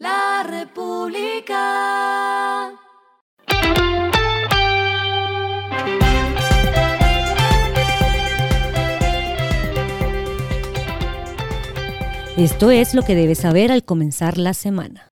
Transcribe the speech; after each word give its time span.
La 0.00 0.44
República. 0.48 1.60
Esto 12.38 12.70
es 12.70 12.94
lo 12.94 13.02
que 13.02 13.14
debes 13.14 13.40
saber 13.40 13.70
al 13.70 13.84
comenzar 13.84 14.38
la 14.38 14.54
semana. 14.54 15.10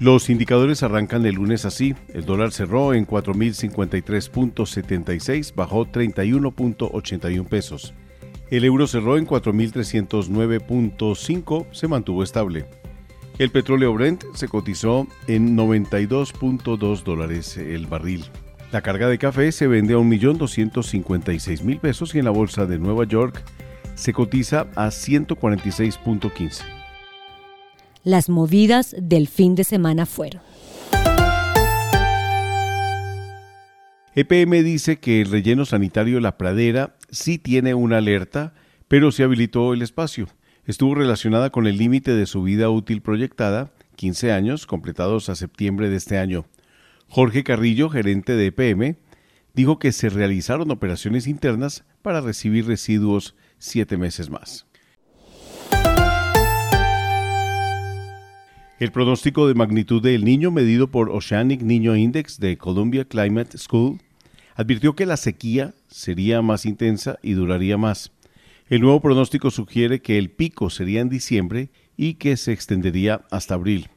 Los 0.00 0.28
indicadores 0.28 0.82
arrancan 0.82 1.24
el 1.24 1.36
lunes 1.36 1.64
así. 1.64 1.94
El 2.12 2.24
dólar 2.24 2.50
cerró 2.50 2.94
en 2.94 3.06
4.053.76, 3.06 5.54
bajó 5.54 5.86
31.81 5.86 7.46
pesos. 7.46 7.94
El 8.50 8.64
euro 8.64 8.88
cerró 8.88 9.16
en 9.16 9.26
4.309.5, 9.26 11.66
se 11.70 11.86
mantuvo 11.86 12.24
estable. 12.24 12.66
El 13.38 13.50
petróleo 13.50 13.94
Brent 13.94 14.24
se 14.34 14.48
cotizó 14.48 15.06
en 15.28 15.56
92.2 15.56 17.04
dólares 17.04 17.56
el 17.56 17.86
barril. 17.86 18.24
La 18.72 18.82
carga 18.82 19.08
de 19.08 19.18
café 19.18 19.52
se 19.52 19.68
vende 19.68 19.94
a 19.94 19.98
1.256.000 19.98 21.80
pesos 21.80 22.14
y 22.14 22.18
en 22.18 22.24
la 22.24 22.32
bolsa 22.32 22.66
de 22.66 22.78
Nueva 22.78 23.04
York 23.04 23.44
se 23.94 24.12
cotiza 24.12 24.66
a 24.74 24.88
146.15. 24.88 26.62
Las 28.02 28.28
movidas 28.28 28.96
del 28.98 29.28
fin 29.28 29.54
de 29.54 29.62
semana 29.64 30.06
fueron. 30.06 30.49
EPM 34.16 34.64
dice 34.64 34.98
que 34.98 35.20
el 35.20 35.30
relleno 35.30 35.64
sanitario 35.64 36.18
La 36.18 36.36
Pradera 36.36 36.96
sí 37.10 37.38
tiene 37.38 37.74
una 37.74 37.98
alerta, 37.98 38.54
pero 38.88 39.12
se 39.12 39.22
habilitó 39.22 39.72
el 39.72 39.82
espacio. 39.82 40.26
Estuvo 40.66 40.96
relacionada 40.96 41.50
con 41.50 41.68
el 41.68 41.78
límite 41.78 42.12
de 42.12 42.26
su 42.26 42.42
vida 42.42 42.70
útil 42.70 43.02
proyectada, 43.02 43.70
15 43.94 44.32
años, 44.32 44.66
completados 44.66 45.28
a 45.28 45.36
septiembre 45.36 45.90
de 45.90 45.96
este 45.96 46.18
año. 46.18 46.44
Jorge 47.08 47.44
Carrillo, 47.44 47.88
gerente 47.88 48.34
de 48.34 48.46
EPM, 48.46 48.96
dijo 49.54 49.78
que 49.78 49.92
se 49.92 50.08
realizaron 50.10 50.72
operaciones 50.72 51.28
internas 51.28 51.84
para 52.02 52.20
recibir 52.20 52.66
residuos 52.66 53.36
siete 53.58 53.96
meses 53.96 54.28
más. 54.28 54.66
El 58.80 58.92
pronóstico 58.92 59.46
de 59.46 59.52
magnitud 59.52 60.02
del 60.02 60.24
niño 60.24 60.50
medido 60.50 60.90
por 60.90 61.10
Oceanic 61.10 61.60
Niño 61.60 61.96
Index 61.96 62.40
de 62.40 62.56
Columbia 62.56 63.04
Climate 63.04 63.58
School 63.58 64.00
advirtió 64.54 64.96
que 64.96 65.04
la 65.04 65.18
sequía 65.18 65.74
sería 65.88 66.40
más 66.40 66.64
intensa 66.64 67.18
y 67.22 67.34
duraría 67.34 67.76
más. 67.76 68.10
El 68.70 68.80
nuevo 68.80 69.02
pronóstico 69.02 69.50
sugiere 69.50 70.00
que 70.00 70.16
el 70.16 70.30
pico 70.30 70.70
sería 70.70 71.02
en 71.02 71.10
diciembre 71.10 71.68
y 71.98 72.14
que 72.14 72.38
se 72.38 72.52
extendería 72.52 73.26
hasta 73.30 73.52
abril. 73.52 73.90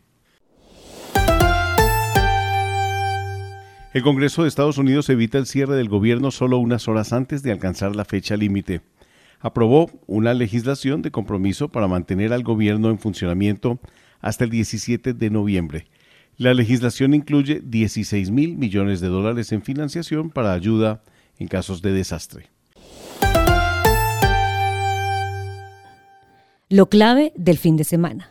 El 3.93 4.03
Congreso 4.03 4.41
de 4.41 4.49
Estados 4.49 4.77
Unidos 4.77 5.09
evita 5.09 5.37
el 5.37 5.45
cierre 5.45 5.77
del 5.77 5.87
gobierno 5.87 6.29
solo 6.29 6.57
unas 6.57 6.89
horas 6.89 7.13
antes 7.13 7.41
de 7.41 7.53
alcanzar 7.53 7.95
la 7.95 8.03
fecha 8.03 8.35
límite. 8.35 8.81
Aprobó 9.39 9.89
una 10.07 10.33
legislación 10.33 11.01
de 11.01 11.11
compromiso 11.11 11.69
para 11.69 11.87
mantener 11.87 12.33
al 12.33 12.43
gobierno 12.43 12.89
en 12.89 12.99
funcionamiento 12.99 13.79
hasta 14.23 14.45
el 14.45 14.49
17 14.49 15.13
de 15.13 15.29
noviembre. 15.29 15.85
La 16.37 16.55
legislación 16.55 17.13
incluye 17.13 17.61
16 17.63 18.31
mil 18.31 18.57
millones 18.57 19.01
de 19.01 19.09
dólares 19.09 19.51
en 19.51 19.61
financiación 19.61 20.31
para 20.31 20.53
ayuda 20.53 21.03
en 21.37 21.47
casos 21.47 21.83
de 21.83 21.91
desastre. 21.91 22.47
Lo 26.69 26.89
clave 26.89 27.33
del 27.35 27.59
fin 27.59 27.77
de 27.77 27.83
semana. 27.83 28.29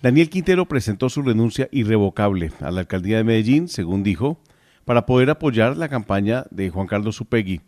Daniel 0.00 0.30
Quintero 0.30 0.66
presentó 0.66 1.10
su 1.10 1.20
renuncia 1.20 1.68
irrevocable 1.72 2.52
a 2.60 2.70
la 2.70 2.80
alcaldía 2.80 3.18
de 3.18 3.24
Medellín, 3.24 3.68
según 3.68 4.02
dijo, 4.02 4.40
para 4.86 5.04
poder 5.04 5.28
apoyar 5.28 5.76
la 5.76 5.90
campaña 5.90 6.46
de 6.50 6.70
Juan 6.70 6.86
Carlos 6.86 7.20
Upegui. 7.20 7.60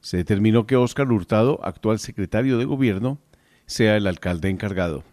Se 0.00 0.16
determinó 0.16 0.66
que 0.66 0.76
Óscar 0.76 1.10
Hurtado, 1.12 1.60
actual 1.62 1.98
secretario 1.98 2.56
de 2.56 2.64
gobierno, 2.64 3.18
sea 3.66 3.96
el 3.96 4.06
alcalde 4.06 4.50
encargado. 4.50 5.04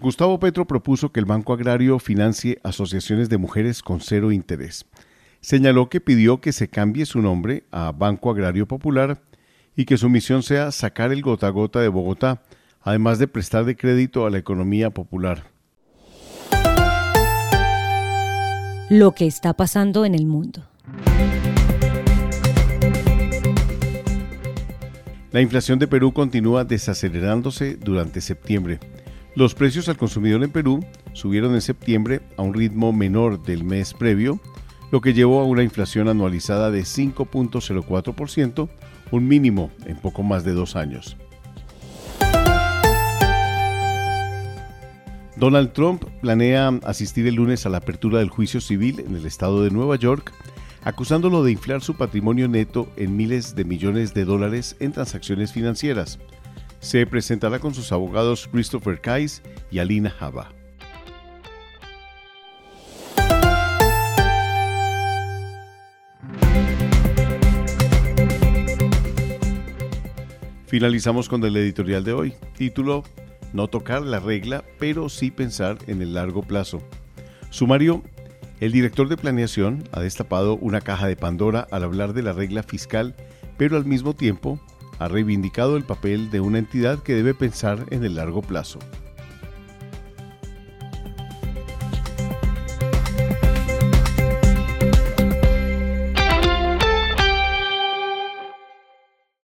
Gustavo 0.00 0.38
Petro 0.38 0.66
propuso 0.66 1.12
que 1.12 1.20
el 1.20 1.26
Banco 1.26 1.52
Agrario 1.52 1.98
financie 1.98 2.58
asociaciones 2.62 3.28
de 3.28 3.38
mujeres 3.38 3.82
con 3.82 4.00
cero 4.00 4.32
interés. 4.32 4.84
Señaló 5.40 5.88
que 5.88 6.00
pidió 6.00 6.40
que 6.40 6.52
se 6.52 6.68
cambie 6.68 7.06
su 7.06 7.22
nombre 7.22 7.64
a 7.70 7.92
Banco 7.92 8.30
Agrario 8.30 8.66
Popular 8.66 9.22
y 9.76 9.86
que 9.86 9.96
su 9.96 10.10
misión 10.10 10.42
sea 10.42 10.72
sacar 10.72 11.12
el 11.12 11.22
gota 11.22 11.46
a 11.46 11.50
gota 11.50 11.80
de 11.80 11.88
Bogotá, 11.88 12.42
además 12.82 13.18
de 13.18 13.28
prestar 13.28 13.64
de 13.64 13.76
crédito 13.76 14.26
a 14.26 14.30
la 14.30 14.38
economía 14.38 14.90
popular. 14.90 15.44
Lo 18.90 19.12
que 19.12 19.26
está 19.26 19.54
pasando 19.54 20.04
en 20.04 20.14
el 20.14 20.26
mundo. 20.26 20.66
La 25.34 25.40
inflación 25.40 25.80
de 25.80 25.88
Perú 25.88 26.12
continúa 26.12 26.62
desacelerándose 26.62 27.74
durante 27.74 28.20
septiembre. 28.20 28.78
Los 29.34 29.56
precios 29.56 29.88
al 29.88 29.96
consumidor 29.96 30.44
en 30.44 30.52
Perú 30.52 30.86
subieron 31.12 31.56
en 31.56 31.60
septiembre 31.60 32.20
a 32.36 32.42
un 32.42 32.54
ritmo 32.54 32.92
menor 32.92 33.42
del 33.42 33.64
mes 33.64 33.94
previo, 33.94 34.38
lo 34.92 35.00
que 35.00 35.12
llevó 35.12 35.40
a 35.40 35.44
una 35.44 35.64
inflación 35.64 36.06
anualizada 36.06 36.70
de 36.70 36.82
5.04%, 36.82 38.68
un 39.10 39.26
mínimo 39.26 39.72
en 39.86 39.96
poco 39.96 40.22
más 40.22 40.44
de 40.44 40.52
dos 40.52 40.76
años. 40.76 41.16
Donald 45.34 45.72
Trump 45.72 46.04
planea 46.20 46.68
asistir 46.84 47.26
el 47.26 47.34
lunes 47.34 47.66
a 47.66 47.70
la 47.70 47.78
apertura 47.78 48.20
del 48.20 48.30
juicio 48.30 48.60
civil 48.60 49.00
en 49.00 49.16
el 49.16 49.26
estado 49.26 49.64
de 49.64 49.72
Nueva 49.72 49.96
York 49.96 50.32
acusándolo 50.84 51.42
de 51.42 51.52
inflar 51.52 51.80
su 51.80 51.94
patrimonio 51.94 52.46
neto 52.46 52.88
en 52.96 53.16
miles 53.16 53.54
de 53.56 53.64
millones 53.64 54.12
de 54.14 54.24
dólares 54.24 54.76
en 54.80 54.92
transacciones 54.92 55.52
financieras. 55.52 56.18
Se 56.80 57.06
presentará 57.06 57.58
con 57.58 57.74
sus 57.74 57.90
abogados 57.90 58.48
Christopher 58.52 59.00
Kais 59.00 59.42
y 59.70 59.78
Alina 59.78 60.10
Java. 60.10 60.50
Finalizamos 70.66 71.28
con 71.28 71.42
el 71.44 71.56
editorial 71.56 72.04
de 72.04 72.12
hoy, 72.12 72.34
título 72.56 73.04
No 73.52 73.68
tocar 73.68 74.02
la 74.02 74.18
regla, 74.18 74.64
pero 74.78 75.08
sí 75.08 75.30
pensar 75.30 75.78
en 75.86 76.02
el 76.02 76.14
largo 76.14 76.42
plazo. 76.42 76.82
Sumario 77.50 78.02
el 78.60 78.72
director 78.72 79.08
de 79.08 79.16
planeación 79.16 79.84
ha 79.92 80.00
destapado 80.00 80.56
una 80.56 80.80
caja 80.80 81.06
de 81.06 81.16
Pandora 81.16 81.66
al 81.70 81.84
hablar 81.84 82.12
de 82.12 82.22
la 82.22 82.32
regla 82.32 82.62
fiscal, 82.62 83.14
pero 83.56 83.76
al 83.76 83.84
mismo 83.84 84.14
tiempo 84.14 84.60
ha 84.98 85.08
reivindicado 85.08 85.76
el 85.76 85.84
papel 85.84 86.30
de 86.30 86.40
una 86.40 86.58
entidad 86.58 87.02
que 87.02 87.14
debe 87.14 87.34
pensar 87.34 87.84
en 87.90 88.04
el 88.04 88.14
largo 88.14 88.42
plazo. 88.42 88.78